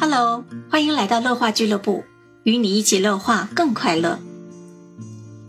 [0.00, 2.04] Hello，欢迎来到乐话俱乐部，
[2.44, 4.18] 与你一起乐话更快乐。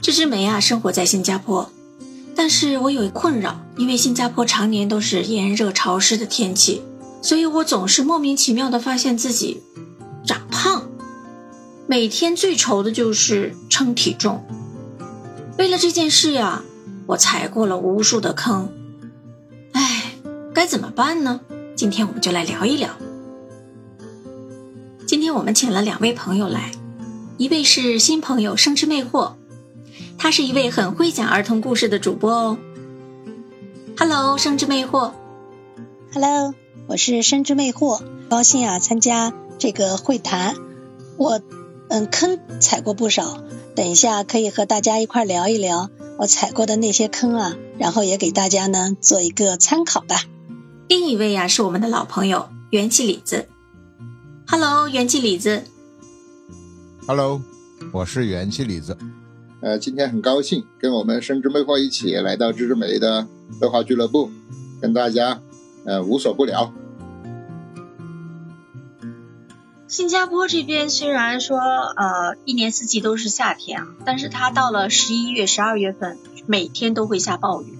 [0.02, 1.72] 这只梅啊，生活在新加坡，
[2.36, 6.82] 但是我有困扰，因为新加坡常年都是炎热潮湿的天气，
[7.22, 9.64] 所以我总是莫名其妙的发现自己
[10.26, 10.90] 长胖。
[11.88, 14.46] 每天最愁的就是称体重。
[15.58, 16.62] 为了这件事呀，
[17.06, 18.70] 我踩过了无数的坑。
[19.72, 20.12] 唉，
[20.54, 21.40] 该怎么办呢？
[21.74, 22.90] 今天我们就来聊一聊。
[25.34, 26.72] 我们请了两位朋友来，
[27.38, 29.34] 一位是新朋友生之魅惑，
[30.18, 32.58] 他是一位很会讲儿童故事的主播哦。
[33.98, 35.12] Hello，生之魅惑。
[36.14, 36.54] Hello，
[36.88, 40.56] 我是生之魅惑，高兴啊参加这个会谈。
[41.18, 41.40] 我
[41.88, 43.44] 嗯坑踩过不少，
[43.76, 50.24] 等一下可以和大家一块聊一聊我踩过的那些坑啊，然后也给大家呢做一个参考吧。
[50.88, 53.48] 另一位呀是我们的老朋友元气李子。
[54.52, 55.64] Hello，元气李子。
[57.08, 57.42] Hello，
[57.94, 58.98] 我是元气李子。
[59.62, 63.26] 呃，今天很高兴跟我们生之魅惑一起来到芝芝美的
[63.62, 64.30] 绘画俱乐部，
[64.82, 65.40] 跟大家
[65.86, 66.74] 呃无所不聊。
[69.88, 77.80] 新加坡这边虽然说呃一年四季都是夏天啊，但是它到了十一月、十二月份，每天都会下暴雨，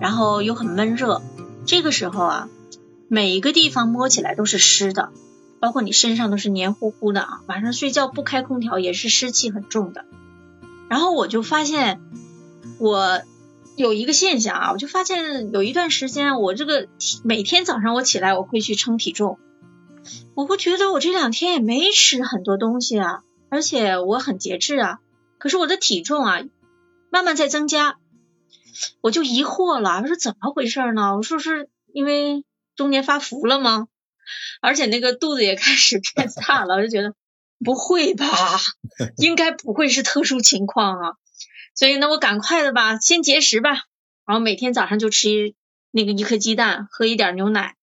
[0.00, 1.22] 然后又很闷热。
[1.66, 2.48] 这个时候啊，
[3.08, 5.10] 每一个地方摸起来都是湿的。
[5.64, 10.04] 包括你身上都是黏糊糊的啊，晚上睡觉不开空调也是湿气很重的。
[10.90, 12.02] 然后我就发现
[12.78, 13.22] 我
[13.74, 16.86] 有一个现象啊，我就发现有一段时间我这个
[17.22, 19.38] 每天早上我起来我会去称体重，
[20.34, 24.98] 我会觉得我这两天也没吃很多东西啊，而且我很节制啊，
[25.38, 26.42] 可是我的体重啊
[27.08, 27.96] 慢慢在增加，
[29.00, 31.16] 我就疑惑了，我说怎么回事呢？
[31.16, 32.44] 我说是因为
[32.76, 33.88] 中年发福了吗？
[34.60, 37.14] 而且那个肚子也开始变大了，我就觉得
[37.64, 38.26] 不会吧，
[39.18, 41.12] 应该不会是特殊情况啊。
[41.74, 43.70] 所以那，我赶快的吧，先节食吧，
[44.26, 45.54] 然后每天早上就吃
[45.90, 47.74] 那个一颗鸡蛋，喝一点牛奶。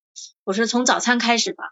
[0.44, 1.66] 我说从早餐开始吧，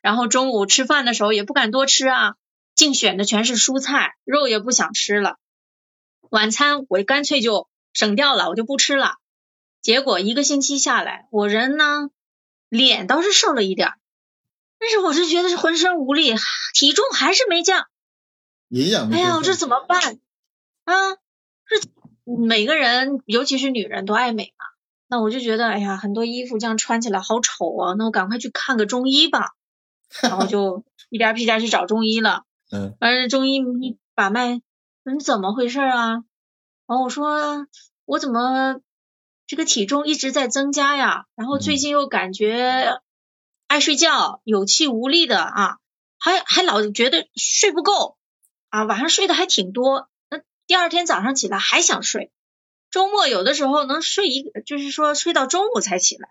[0.00, 2.34] 然后中午吃饭的时候也不敢多吃啊，
[2.74, 5.36] 净选的全是蔬菜，肉也不想吃了。
[6.30, 9.14] 晚餐我干脆就省掉了，我就不吃了。
[9.80, 12.10] 结果一个星期下来，我人呢
[12.68, 13.92] 脸倒是瘦了一点。
[14.82, 16.34] 但是我是觉得是浑身无力，
[16.74, 17.86] 体重还是没降，
[18.68, 20.18] 营养哎呀，我这怎么办
[20.84, 20.94] 啊？
[21.68, 21.88] 这
[22.24, 24.66] 每个人，尤其是女人都爱美嘛。
[25.06, 27.94] 那我就觉得，哎呀，很多衣服这样穿起来好丑啊。
[27.96, 29.52] 那我赶快去看个中医吧。
[30.20, 32.42] 然后就 一颠屁颠去找中医了。
[32.72, 32.96] 嗯。
[32.98, 34.60] 完了，中医一把脉，
[35.04, 36.24] 说你怎么回事啊？
[36.88, 37.68] 然后我说
[38.04, 38.80] 我怎么
[39.46, 41.26] 这个体重一直在增加呀？
[41.36, 43.00] 然后最近又感觉。
[43.72, 45.78] 爱睡觉，有气无力的啊，
[46.18, 48.18] 还还老觉得睡不够
[48.68, 52.30] 啊，晚上睡的还挺多，那第二天早上起来还想睡，
[52.90, 56.28] 周末有的时候能睡一，就是说睡到中午才起来。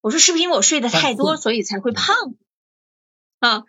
[0.00, 2.34] 我说是不是因为我睡的太多，所以才会胖
[3.38, 3.62] 啊？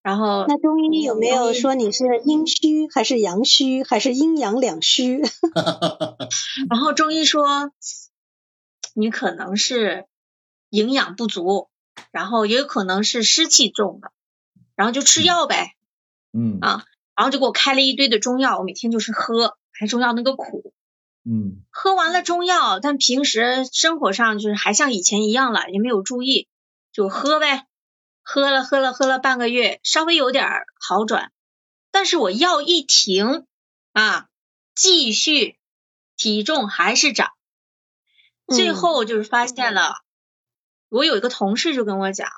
[0.00, 5.20] 然后那中医有没有说你是阴虚还是阳虚还是阴阳两虚？
[6.70, 7.72] 然后中医说
[8.94, 10.06] 你可能是
[10.70, 11.70] 营养不足。
[12.10, 14.12] 然后也有可能是湿气重的，
[14.76, 15.74] 然后就吃药呗，
[16.32, 16.58] 嗯。
[16.60, 16.84] 啊，
[17.16, 20.72] 然后就给我开了一堆的中药，我每天就是喝，还中药那个苦，
[21.24, 26.48] 嗯，喝完了中药，但平时生活上就是还像以前一样了，也没有注意，
[26.92, 27.66] 就喝呗，
[28.22, 30.48] 喝了喝了喝了半个月，稍微有点
[30.80, 31.30] 好转，
[31.92, 33.46] 但是我药一停
[33.92, 34.26] 啊，
[34.74, 35.56] 继续
[36.16, 37.30] 体重还是涨，
[38.48, 40.03] 最后就是发现了。
[40.88, 42.28] 我有一个同事就跟我讲，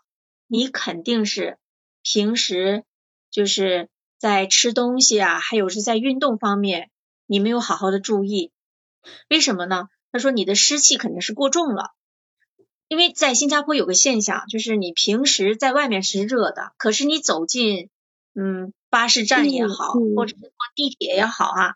[0.46, 1.58] 你肯定是
[2.02, 2.84] 平时
[3.30, 6.90] 就是在吃东西啊，还有是在运动方面，
[7.26, 8.52] 你没有好好的注意。
[9.28, 9.88] 为什么呢？
[10.12, 11.92] 他说你的湿气肯定是过重了。
[12.88, 17.90] 因为在新加坡有个现象，就是你平时在外面是热的，可是你走进
[18.34, 21.74] 嗯巴士站也好，或者是坐地铁也好啊，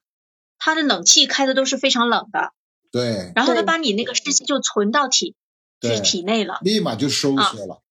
[0.56, 2.52] 它的冷气开的都是非常冷的。
[2.92, 3.32] 对。
[3.34, 5.34] 然后它把你那个湿气就存到体。
[5.80, 7.82] 是体内了，立马就收缩了。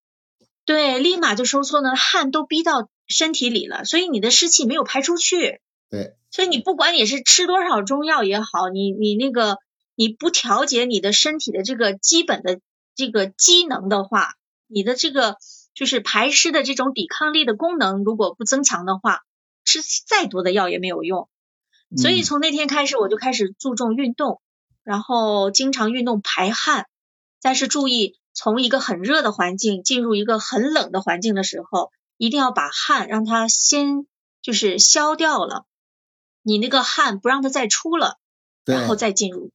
[0.66, 5.62] 对，立马就收缩呢，汗都逼到身体里了，所以你的湿气没有排出去。
[5.90, 9.58] 对，所以你不管你是吃多少中药也好，你你那个
[9.96, 12.60] 你不调节你的身体的这个基本的
[12.96, 14.36] 这个机能的话，
[14.68, 15.38] 你的这个
[15.74, 19.24] 就是排湿的这种抵抗力的功能如果不增强的话，
[19.66, 21.28] 吃再多的药也没有用。
[21.98, 24.40] 所以从那天开始，我就开始注重运动，
[24.84, 26.86] 然后经常运动排汗。
[27.42, 34.06] 但是注意，从一个很热的环境进入一个很冷的环境的时候，一定要把汗让它先
[34.42, 35.66] 就是消掉了，
[36.44, 38.18] 你那个汗不让它再出了，
[38.66, 39.52] 然后再进入。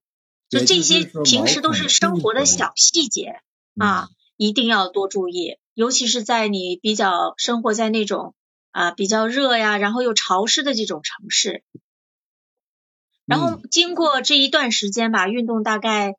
[0.48, 3.40] 就这些平时都是生活的小细节
[3.74, 8.34] 嗯啊，一定要多注意，尤其是在你比较生活在那种
[8.70, 11.64] 啊比较热呀，然后又潮湿的这种城市。
[13.24, 16.14] 然后嗯经过这一段时间吧，运动大概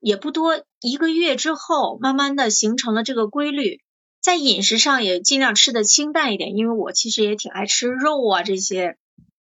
[0.00, 3.80] 也不多，一个月之后，慢慢的形成了这个规律。
[4.20, 8.96] 在饮食上也尽量吃的清淡一点，因为我其实也挺爱吃肉啊这些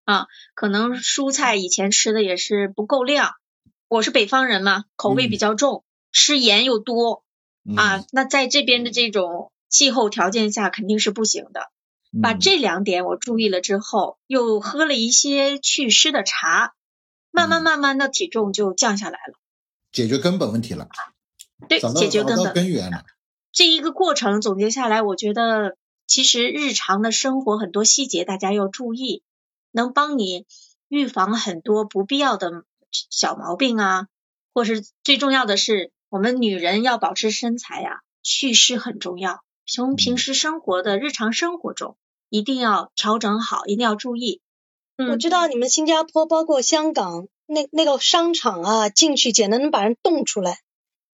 [0.05, 3.33] 啊，可能蔬菜以前吃的也是不够量。
[3.89, 5.83] 我是北方人嘛，口味比较重，
[6.13, 7.25] 吃盐又多
[7.77, 11.71] 啊嗯，那在这边的这种气候条件下肯定是不行的。
[12.23, 16.75] 把嗯这两点我注意了之后，又喝了一些祛湿的茶，
[17.31, 19.39] 慢慢嗯慢慢的体重就降下来了。
[19.97, 20.89] 解决根本问题了，
[21.71, 22.53] 对，找到解决根本。
[22.53, 23.03] 根源了。
[23.51, 29.23] 这一个过程总结下来，我觉得其实日常的生活很多细节大家要注意，
[29.73, 30.45] 能帮你
[30.89, 34.09] 预防很多不必要的小毛病啊，
[34.53, 39.41] 或是最重要的是，我们女人要保持身材呀、祛湿很重要。
[39.67, 41.97] 从平时生活的日常生活中，
[42.29, 44.43] 一定要调整好，一定要注意。
[44.99, 50.61] 嗯，我知道你们新加坡包括香港那那个商场啊，进去简直能把人冻出来，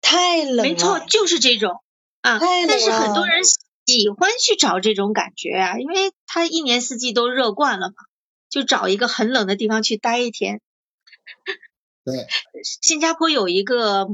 [0.01, 0.63] 太冷了。
[0.65, 1.83] 没错，就是这种
[2.21, 2.39] 啊。
[2.39, 7.95] 太冷但是很多人喜欢去找这种感觉啊，因为他一年四季都热惯了嘛，
[8.49, 10.61] 就找一个很冷的地方去待一天。
[12.05, 12.27] 对，
[12.65, 14.09] 新加坡有一个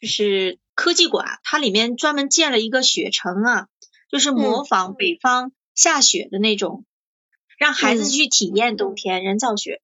[0.00, 3.68] 就是科技馆，它里面专门建了一个雪城啊，
[4.10, 6.84] 就是模仿北方下雪的那种，
[7.58, 9.82] 让孩子嗯去体验冬天人造雪。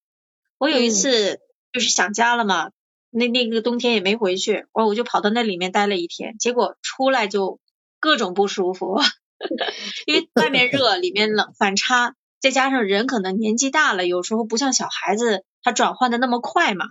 [0.57, 1.41] 我有一次
[1.75, 2.71] 就是想家了嘛，
[3.11, 7.59] 那那个冬天也没回去，我我就跑到那里面待了一天，结果出来就
[7.99, 9.01] 各种不舒服，
[10.07, 16.87] 因为外面热，里面冷，反差，再加上人可能年纪大了，有时候不像小孩子他转换的那么快嘛，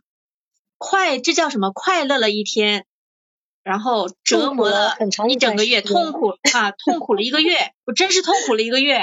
[0.77, 1.71] 快这叫什么？
[1.71, 2.85] 快乐了一天，
[3.63, 8.99] 然后折磨了了很长一一整个月，痛苦啊，痛苦了一个月，我真是痛苦了一个月。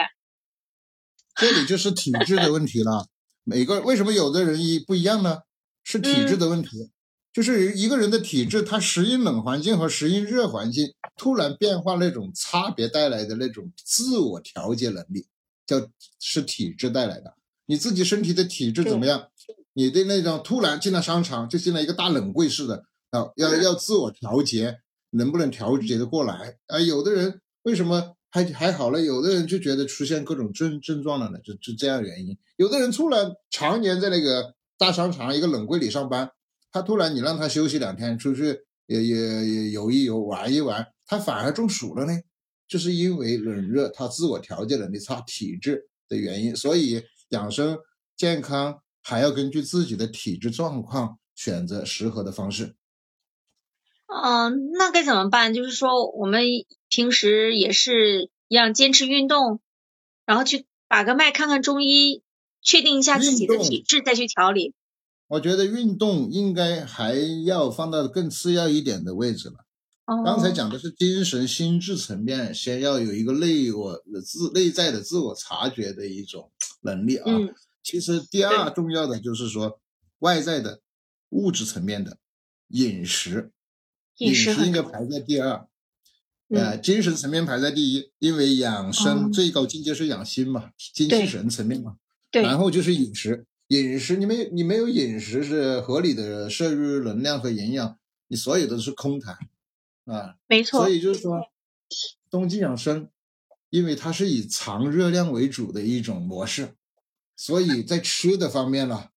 [1.37, 3.07] 这里就是体质的问题了。
[3.45, 5.39] 每个为什么有的人一不一样呢？
[5.91, 6.91] 是体质的问题，
[7.33, 15.27] 就是一个人的体质，他适应冷环境和适应热环境突然变化那种差别带来的那种自我调节能力，
[15.67, 15.91] 叫
[16.21, 17.35] 是体质带来的。
[17.67, 19.29] 你自己身体的体质怎么样？
[19.73, 24.79] 你的那种突然进了商场，就进了一个大冷柜似的啊，要要自我调节，
[25.11, 26.57] 能不能调节的过来？
[26.67, 29.01] 啊，有的人为什么还还好了？
[29.01, 32.37] 有的人就觉得出现各种症症状了呢，就就这样原因。
[32.57, 36.31] 有的人突然常年在那个大商场一个冷柜里上班，
[36.73, 42.13] 他突然你让他休息两天，出去也也也游一游、玩一玩，他反而中暑了呢，
[42.67, 46.57] 就是因为冷热他自我调节能力差、体质的原因。
[46.57, 47.79] 所以养生
[48.17, 52.75] 健康还要根据自己的体质状况选择适合的方式。
[54.07, 55.53] 嗯，那该怎么办？
[55.53, 56.43] 就是说，我们
[56.89, 59.61] 平时也是一样坚持运动，
[60.25, 62.23] 然后去把个脉看看中医，
[62.63, 64.75] 确定一下自己的体质，再去调理。
[65.29, 67.15] 我觉得运动应该还
[67.45, 69.65] 要放到更次要一点的位置了。
[70.07, 76.51] 哦，刚才讲的是精神心智层面，先要有一个内我自内在的自我察觉的一种
[76.83, 77.25] 能力啊。
[77.27, 79.81] 嗯其实第二重要的就是说
[80.19, 80.83] 外在的
[81.31, 82.19] 物质层面的
[82.69, 83.51] 饮食，
[84.19, 85.67] 饮食很应该排在第二。
[86.49, 91.97] 嗯呃，精神层面排在第一，因为养生哦最高境界是养心嘛，精气神层面嘛。
[92.31, 99.37] 对，然后就是饮食，饮食你没你没有饮食是合理的摄入能量和营养，你所有都是空谈
[100.05, 100.37] 啊。
[100.47, 101.41] 没错所，以就是说，
[102.31, 103.09] 冬季养生，
[103.71, 106.75] 因为它是以藏热量为主的一种模式，
[107.37, 109.09] 所以在吃的方面呢，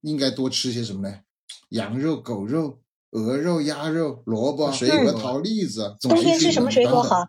[0.00, 1.20] 应该多吃些什么呢？
[1.68, 2.80] 羊肉、狗肉、
[3.10, 5.96] 鹅肉、鸭肉、萝卜、水果、桃、栗子。
[6.00, 7.26] 冬天吃什么水果好？？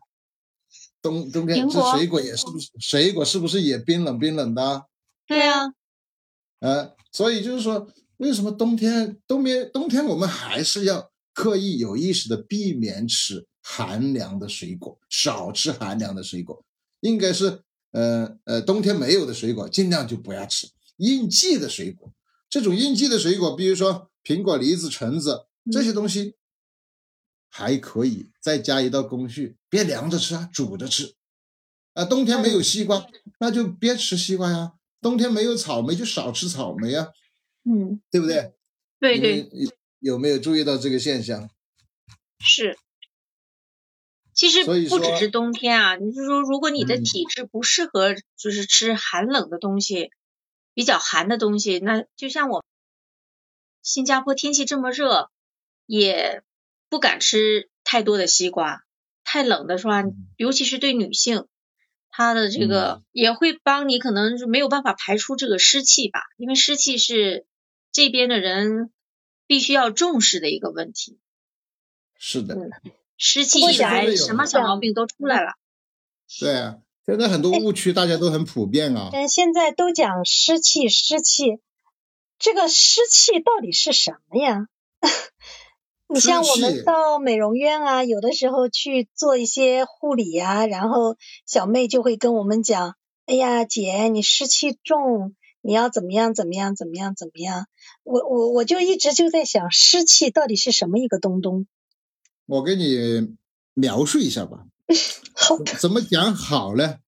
[1.01, 4.85] 冬冬天吃水果也是不是水果是不是也冰冷冰冷的
[5.23, 5.27] 啊？
[5.27, 5.73] 对啊，
[6.59, 16.63] 呃，所以就是说，为什么冬天冬眠冬天我们还是要刻意有意识的避免吃寒凉的水果，少吃寒凉的水果，
[16.99, 20.69] 应该是呃呃冬天没有的水果尽量就不要吃。
[20.97, 22.13] 应季的水果，
[22.49, 26.35] 这种应季的水果，比如说苹果、梨子、橙子这些东西，
[27.49, 31.15] 还可以再加一道工序，别凉着吃啊，煮着吃。
[31.93, 33.05] 啊，冬天没有西瓜，
[33.39, 34.73] 那就别吃西瓜呀。
[35.03, 37.09] 冬天没有草莓，就少吃草莓呀，
[37.63, 38.53] 嗯，对不对？
[38.99, 41.49] 对对有有没有注意到这个现象？
[42.39, 42.77] 是。
[44.33, 50.09] 其实不只是冬天啊，你就说如果你的嗯体质不适合，就是吃寒冷的东西，
[50.73, 52.65] 比较寒的东西，那就像我
[53.83, 55.29] 新加坡天气这么热，
[55.85, 56.41] 也
[56.89, 58.83] 不敢吃太多的西瓜。
[59.23, 60.03] 太冷的话，
[60.35, 61.45] 尤其是对女性，
[62.15, 67.47] 她的这个嗯也会帮你可能是没有办法排出这个湿气吧，因为湿气是
[67.91, 68.91] 这边的人
[69.47, 71.17] 必须要重视的一个问题。
[72.19, 72.71] 是的，嗯
[73.17, 75.53] 湿气一来，什么小毛病都出来了。
[76.39, 79.09] 对啊，现在很多误区大家都很普遍啊。
[79.11, 81.59] 嗯，现在都讲湿气，湿气，
[82.37, 84.67] 这个湿气到底是什么呀？
[86.13, 91.17] 你像我们到美容院啊，有的时候去做一些护理啊、然后
[91.47, 97.65] 小妹就会跟我们讲：“哎呀，姐，你湿气重，你要怎么样怎么样怎么样怎么样。
[98.03, 101.65] 我”我我就一直就在想，湿气到底是什么一个东东？
[102.45, 103.35] 我给你
[103.73, 104.65] 描述一下吧。
[105.33, 106.99] 好的，怎么讲好呢？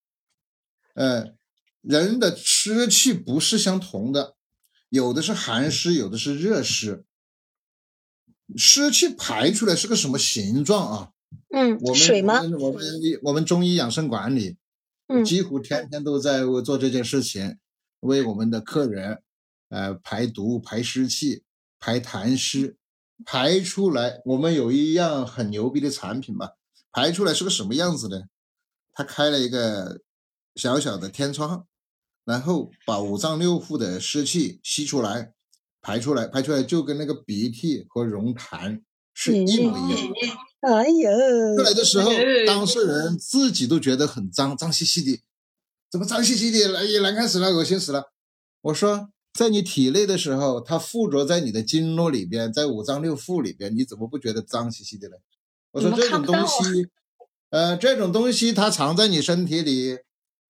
[0.96, 1.36] 呃，
[1.82, 4.36] 人的湿气不是相同的，
[4.90, 7.06] 有的是寒湿，有的是热湿。
[8.56, 11.12] 湿气排出来是个什么形状啊？
[11.50, 12.42] 嗯我，们水吗？
[12.42, 12.84] 我们我们
[13.24, 14.58] 我们中医养生管理，
[15.08, 17.58] 嗯几乎天天都在做这件事情，
[18.02, 19.22] 为我们的客人，
[19.70, 21.44] 呃，排毒、排湿气、
[21.80, 22.78] 排痰湿，
[23.26, 24.22] 排出来。
[24.26, 26.52] 我们有一样很牛逼的产品嘛，
[26.92, 28.30] 排出来是个什么样子的？
[28.94, 30.02] 它开了一个
[30.56, 31.68] 小小的天窗，
[32.24, 35.34] 然后把五脏六腑的湿气吸出来，
[35.86, 38.82] 排出来，排出来就跟那个鼻涕和溶痰
[39.14, 40.68] 是一模一样的。
[40.68, 45.22] 哎呦，出来的时候嗯，当事人自己都觉得很脏，脏兮兮的，
[45.92, 48.06] 怎么脏兮兮的，哎呀，难看死了，恶心死了。
[48.62, 55.18] 我说，在你体内的时候，它附着在你的经络里边，在五脏六腑里边，你怎么不觉得脏兮兮的呢？
[55.74, 56.88] 我说这种东西，
[57.52, 60.00] 呃，这种东西它藏在你身体里，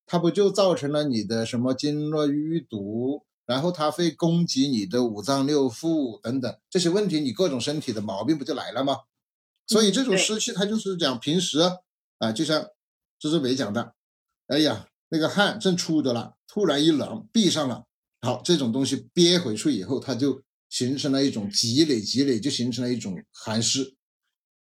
[0.06, 9.00] 它不就造成了你的什么经络淤堵，然后它会攻击你的五脏六腑等等这些问题，你各种身体的毛病不就来了吗？
[9.68, 11.60] 所以这种湿气，它就是讲平时
[12.20, 12.68] 啊、就像
[13.20, 13.94] 芝芝伟讲的，
[14.48, 17.86] 哎呀，那个汗正出着了，突然一冷，闭上了，
[18.22, 23.96] 好，这种东西憋回去以后，它就形成了一种积累，积累就形成了一种寒湿。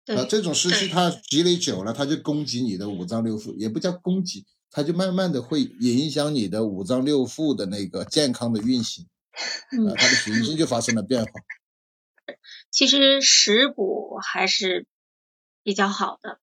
[0.06, 9.06] 啊呃，，这种湿气它积累久了，它就攻击你的五脏六腑，也不叫攻击，它就慢慢的会影响你的五脏六腑的那个健康的运行，
[9.72, 11.30] 嗯呃，它的循行就发生了变化。
[12.70, 14.86] 其实食补还是
[15.62, 16.40] 比较好的，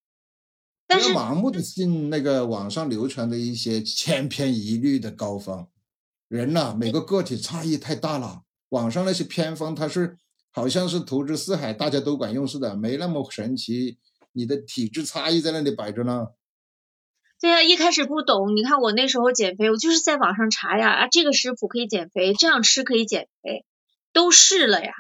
[0.88, 5.70] 但是不要盲目的信那个网上流传的一些千篇一律的膏方，
[6.28, 8.42] 人呐、每个个体差异太大了。
[8.70, 10.18] 网上那些偏方，它是
[10.52, 14.00] 好像是投之四海，大家都管用似的，没那么神奇。
[14.32, 16.30] 你的体质差异在那里摆着呢。
[17.46, 23.64] 对呀、一开始不懂，你看我那时候减肥，我就是在网上查呀，啊，这个食谱可以减肥，这样吃可以减肥，
[24.12, 24.92] 都试了呀，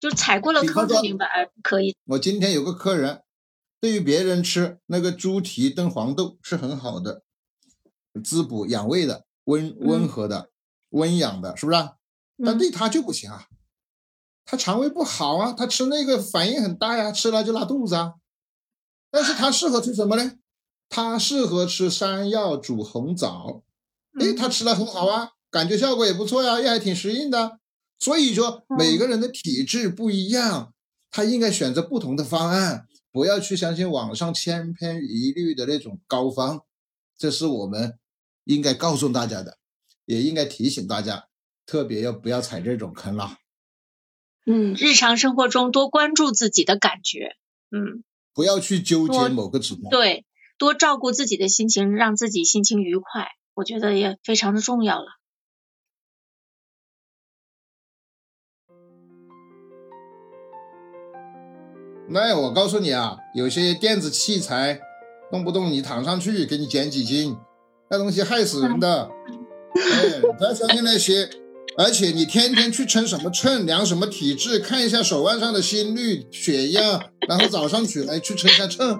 [0.00, 1.94] 就踩过了坑就明白哎可以。
[2.06, 3.22] 我今天有个客人，
[3.80, 7.22] 对于别人吃那个猪蹄炖黄豆是很好的，
[8.24, 10.50] 滋补养胃的，温温和的，
[10.88, 11.92] 温养的，是不是啊？
[12.44, 13.46] 但嗯对他就不行啊，
[14.44, 18.14] 他肠胃不好啊，他吃那个反应很大呀，吃了就拉肚子啊。
[19.08, 20.32] 但是他适合吃什么呢？
[20.96, 23.64] 他适合吃山药煮红枣，
[24.18, 27.60] 诶，嗯他吃了很好啊，感觉效果也不错呀，也还挺适应的。
[27.98, 30.72] 所以说，每个人的体质不一样，
[31.10, 36.62] 他应该选择不同的方案，不要去相信网上千篇一律的那种膏方。
[37.18, 37.98] 这是我们
[38.44, 39.58] 应该告诉大家的，
[40.06, 41.26] 也应该提醒大家，
[41.66, 43.36] 特别要不要踩这种坑了，
[44.46, 47.36] 嗯，日常生活中多关注自己的感觉，
[47.70, 49.90] 嗯，不要去纠结某个指标。
[49.90, 50.24] 对，
[50.58, 55.06] 多照顾自己的心情，让自己心情愉快，我觉得也非常的重要了。
[62.08, 64.80] 那我告诉你啊，有些电子器材，
[65.30, 67.36] 动不动你躺上去给你减几斤，
[67.90, 69.10] 那东西害死人的。
[69.74, 71.28] 哎，不要相信那些，
[71.76, 78.98] 而且你天天去称什么称，量什么体质，看一下手腕上的心率、血压，然后早上起来去称一下秤，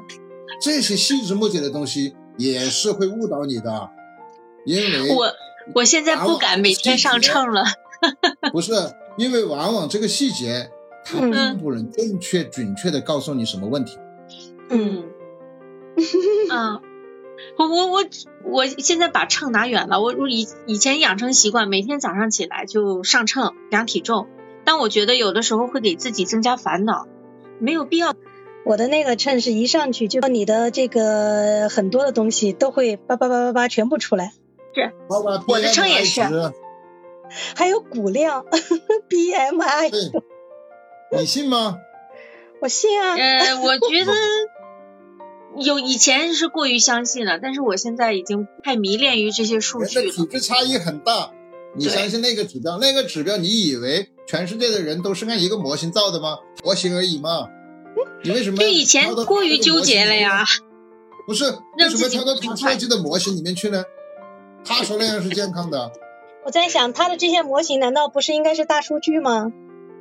[0.61, 3.91] 这些细枝末节的东西也是会误导你的，
[4.65, 5.33] 因为我
[5.75, 7.65] 我现在不敢每天上秤了，
[8.53, 8.73] 不是
[9.17, 10.71] 因为往往这个细节
[11.05, 13.99] 它嗯并不能正确准确的告诉你什么问题。
[14.69, 15.05] 嗯，
[16.51, 16.81] 啊，
[17.59, 18.05] 我我我
[18.45, 24.27] 我现在把秤拿远了，我我以以前养成习惯，每天早上起来就上秤量体重，
[24.65, 27.07] 但我觉得有的时候会给自己增加烦恼，
[27.61, 28.15] 没有必要。
[28.67, 34.33] 我的那个秤是一上去就你的这个很多的东西都会叭叭叭叭叭全部出来，
[34.75, 36.21] 是我的秤也是
[37.55, 38.45] 还有骨量
[39.09, 40.23] BMI，
[41.17, 41.79] 你信吗？
[42.61, 43.15] 我信啊。
[43.15, 44.13] 呃，我觉得
[45.61, 50.27] 有以前是过于相信了，但是我现在已经太迷恋于这些数据了体。
[50.27, 51.31] 质差异很大，
[51.77, 52.79] 你相信那个指标？
[52.79, 56.39] 那个指标，你以为全世界的人都是按一个模型造的吗？
[56.65, 57.49] 模型而已嘛。
[58.23, 60.45] 你为什么就以前过于纠结了呀。
[61.27, 61.45] 不是，
[61.79, 63.85] 为什么跳到他设计的模型里面去呢？
[64.65, 65.93] 他说那样是健康的，
[66.45, 69.53] 我在想，他的这些模型难道不是应该是大数据吗？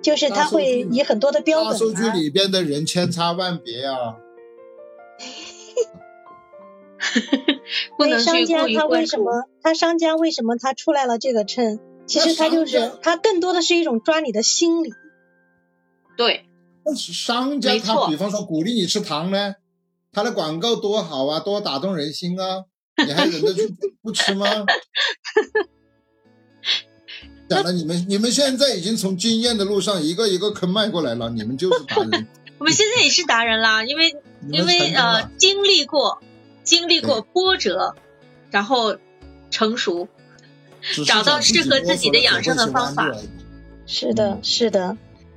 [0.02, 4.18] 就是他会以很多的标大本、大、数据里边的人千差万别啊。
[7.98, 9.06] 不能商家去过于他为。
[9.06, 11.80] 什么他商家为什么他出来了这个秤？
[12.06, 14.94] 其实他就是他更多的是一种抓你的心理。
[16.18, 16.46] 对，
[16.86, 19.56] 但是商家他比方说鼓励你吃糖呢，
[20.14, 22.66] 他的广告多好啊，多打动人心啊，
[23.04, 23.64] 你还忍得住
[24.04, 24.46] 不吃吗？
[27.50, 32.28] 讲了，你们你们现在已经从经验的路上一个一个坑迈过来了，你们就是达人，
[32.60, 34.16] 我们现在也是达人啦，因为
[34.52, 36.22] 因为呃经历过
[36.64, 37.96] 经历过波折，
[38.52, 38.98] 然后
[39.50, 40.08] 成熟。
[41.08, 43.12] 找到适合自己的养生的方法。
[43.88, 44.96] 是的，是的，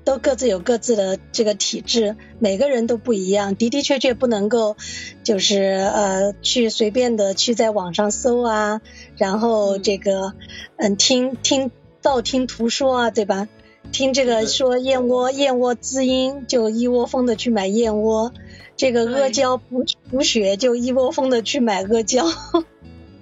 [0.08, 4.74] 都各自有各自的这个体质，每个人都不一样，的的确确不能够，
[5.22, 8.80] 就是呃去随便的去在网上搜啊，
[9.18, 10.32] 然后嗯这个
[10.76, 13.48] 嗯听听道听途说啊，对吧？
[13.92, 18.32] 听这个说燕窝燕窝滋阴，就一窝蜂的去买燕窝；
[18.78, 22.26] 这个阿胶补补血，就一窝蜂的去买阿胶。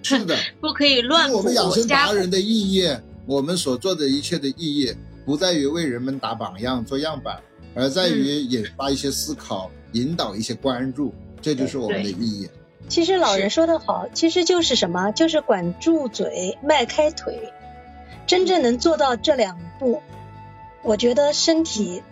[0.04, 1.84] 是的，不可以乱补我们养生。
[1.88, 2.88] 达人的意义，
[3.26, 4.94] 我们所做的一切的意义，
[5.26, 7.42] 不在于为人们打榜样、做样板，
[7.74, 12.48] 而在于引发一些思考，引导一些关注，这就是我们的意义。
[12.88, 15.10] 其实老人说的好，其实就是什么？
[15.10, 17.52] 就是管住嘴，迈开腿。
[18.26, 20.00] 真正能做到这两步，
[20.82, 22.02] 我觉得身体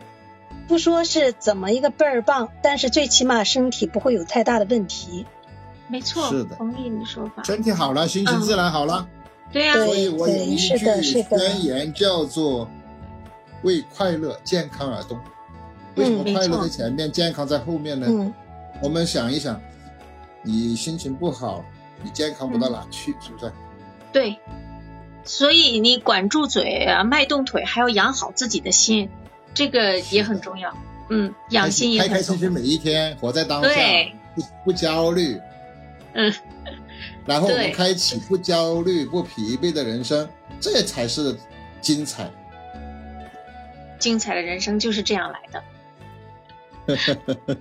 [0.66, 5.24] 不说是怎么一个倍儿棒，但是最起码身体不会有太大的问题。
[5.88, 7.42] 没错，是的同意你说法。
[7.44, 9.08] 身体好了，心情自然好了。
[9.52, 12.68] 对呀、对所以我有一句是的是的宣言叫做
[13.64, 15.18] “为快乐健康而动”。
[15.96, 18.06] 为什么嗯快乐在前面，健康在后面呢？
[18.08, 18.32] 嗯，
[18.82, 19.60] 我们想一想，
[20.42, 21.64] 你心情不好，
[22.02, 23.52] 你健康不到哪去，是不是？
[24.12, 24.36] 对，
[25.24, 29.08] 所以你管住嘴啊，迈动腿，还要养好自己的心，
[29.54, 30.76] 这个也很重要。
[31.10, 32.40] 嗯，养心也开开很重要。
[32.40, 33.70] 心心每一天，活在当下，
[34.34, 35.38] 不不焦虑。
[36.14, 36.32] 嗯，
[37.24, 40.28] 然后我们开启不焦虑、不疲惫的人生，
[40.60, 41.36] 这才是
[41.80, 42.28] 精彩。
[44.04, 45.64] 精彩的人生就是这样来的。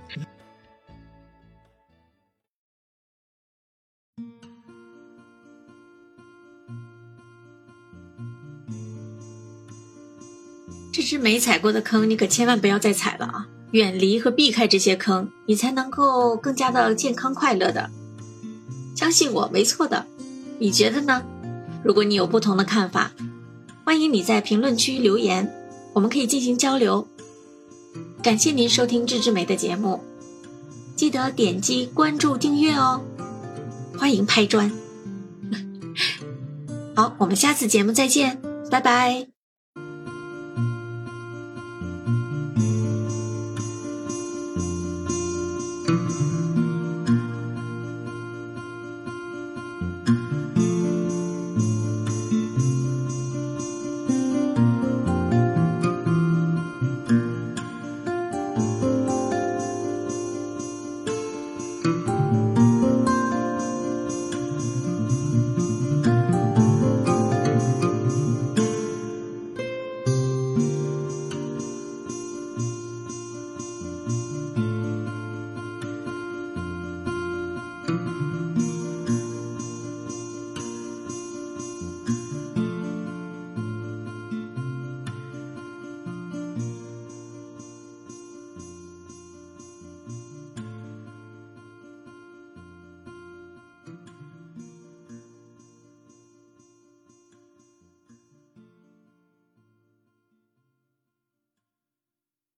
[10.91, 13.47] 这只没踩过的坑，你可千万不要再踩了啊！
[13.71, 17.89] 远离和避开这些坑，你才能够更加的健康快乐的。
[18.97, 20.05] 相信我，没错的。
[20.59, 21.23] 你觉得呢？
[21.85, 23.13] 如果你有不同的看法，
[23.85, 25.49] 欢迎你在评论区留言，
[25.93, 27.07] 我们可以进行交流。
[28.21, 29.99] 感谢您收听智智美的节目，
[30.95, 33.01] 记得点击关注订阅哦。
[33.97, 34.71] 欢迎拍砖。
[36.95, 39.32] 好，我们下次节目再见，拜拜。